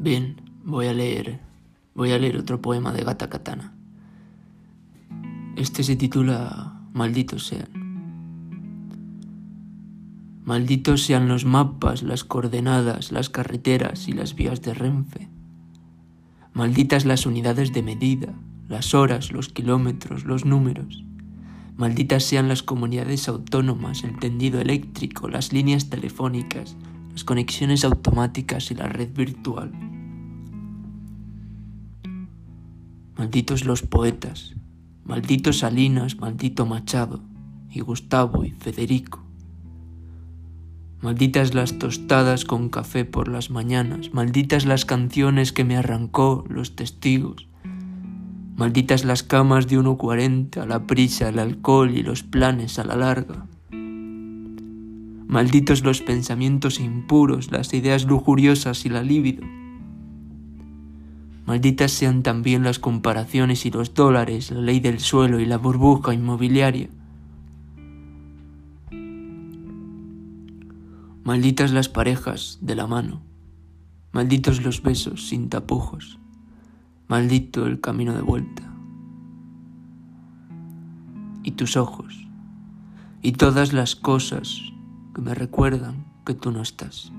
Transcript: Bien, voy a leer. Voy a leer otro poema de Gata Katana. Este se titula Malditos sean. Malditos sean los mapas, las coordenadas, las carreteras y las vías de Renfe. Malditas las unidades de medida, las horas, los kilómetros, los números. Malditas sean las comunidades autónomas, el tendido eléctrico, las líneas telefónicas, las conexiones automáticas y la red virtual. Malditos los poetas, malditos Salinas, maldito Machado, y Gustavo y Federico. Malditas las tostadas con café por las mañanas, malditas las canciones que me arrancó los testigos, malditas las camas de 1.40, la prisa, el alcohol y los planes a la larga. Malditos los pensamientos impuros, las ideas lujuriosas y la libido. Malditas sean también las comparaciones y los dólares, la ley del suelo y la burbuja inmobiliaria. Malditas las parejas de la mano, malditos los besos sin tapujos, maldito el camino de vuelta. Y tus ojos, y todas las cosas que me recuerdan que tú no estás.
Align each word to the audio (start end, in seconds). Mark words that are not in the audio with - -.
Bien, 0.00 0.40
voy 0.64 0.86
a 0.86 0.92
leer. 0.92 1.40
Voy 1.96 2.12
a 2.12 2.18
leer 2.18 2.36
otro 2.36 2.62
poema 2.62 2.92
de 2.92 3.02
Gata 3.02 3.28
Katana. 3.28 3.74
Este 5.56 5.82
se 5.82 5.96
titula 5.96 6.84
Malditos 6.92 7.48
sean. 7.48 7.68
Malditos 10.44 11.02
sean 11.02 11.26
los 11.26 11.44
mapas, 11.44 12.04
las 12.04 12.22
coordenadas, 12.22 13.10
las 13.10 13.28
carreteras 13.28 14.06
y 14.06 14.12
las 14.12 14.36
vías 14.36 14.62
de 14.62 14.72
Renfe. 14.72 15.28
Malditas 16.52 17.04
las 17.04 17.26
unidades 17.26 17.72
de 17.72 17.82
medida, 17.82 18.34
las 18.68 18.94
horas, 18.94 19.32
los 19.32 19.48
kilómetros, 19.48 20.24
los 20.24 20.44
números. 20.44 21.04
Malditas 21.76 22.22
sean 22.22 22.46
las 22.46 22.62
comunidades 22.62 23.28
autónomas, 23.28 24.04
el 24.04 24.16
tendido 24.20 24.60
eléctrico, 24.60 25.28
las 25.28 25.52
líneas 25.52 25.90
telefónicas, 25.90 26.76
las 27.10 27.24
conexiones 27.24 27.84
automáticas 27.84 28.70
y 28.70 28.76
la 28.76 28.86
red 28.86 29.12
virtual. 29.12 29.87
Malditos 33.18 33.64
los 33.64 33.82
poetas, 33.82 34.54
malditos 35.02 35.58
Salinas, 35.58 36.18
maldito 36.20 36.66
Machado, 36.66 37.20
y 37.68 37.80
Gustavo 37.80 38.44
y 38.44 38.52
Federico. 38.52 39.24
Malditas 41.02 41.52
las 41.52 41.80
tostadas 41.80 42.44
con 42.44 42.68
café 42.68 43.04
por 43.04 43.26
las 43.26 43.50
mañanas, 43.50 44.14
malditas 44.14 44.66
las 44.66 44.84
canciones 44.84 45.52
que 45.52 45.64
me 45.64 45.76
arrancó 45.76 46.44
los 46.48 46.76
testigos, 46.76 47.48
malditas 48.54 49.04
las 49.04 49.24
camas 49.24 49.66
de 49.66 49.80
1.40, 49.80 50.64
la 50.64 50.86
prisa, 50.86 51.28
el 51.28 51.40
alcohol 51.40 51.90
y 51.90 52.04
los 52.04 52.22
planes 52.22 52.78
a 52.78 52.84
la 52.84 52.94
larga. 52.94 53.46
Malditos 55.26 55.82
los 55.82 56.02
pensamientos 56.02 56.78
impuros, 56.78 57.50
las 57.50 57.74
ideas 57.74 58.04
lujuriosas 58.04 58.86
y 58.86 58.90
la 58.90 59.02
libido. 59.02 59.57
Malditas 61.48 61.92
sean 61.92 62.22
también 62.22 62.62
las 62.62 62.78
comparaciones 62.78 63.64
y 63.64 63.70
los 63.70 63.94
dólares, 63.94 64.50
la 64.50 64.60
ley 64.60 64.80
del 64.80 65.00
suelo 65.00 65.40
y 65.40 65.46
la 65.46 65.56
burbuja 65.56 66.12
inmobiliaria. 66.12 66.90
Malditas 71.24 71.72
las 71.72 71.88
parejas 71.88 72.58
de 72.60 72.74
la 72.74 72.86
mano, 72.86 73.22
malditos 74.12 74.62
los 74.62 74.82
besos 74.82 75.26
sin 75.26 75.48
tapujos, 75.48 76.18
maldito 77.06 77.64
el 77.64 77.80
camino 77.80 78.12
de 78.12 78.20
vuelta. 78.20 78.70
Y 81.44 81.52
tus 81.52 81.78
ojos, 81.78 82.28
y 83.22 83.32
todas 83.32 83.72
las 83.72 83.96
cosas 83.96 84.60
que 85.14 85.22
me 85.22 85.34
recuerdan 85.34 86.04
que 86.26 86.34
tú 86.34 86.52
no 86.52 86.60
estás. 86.60 87.10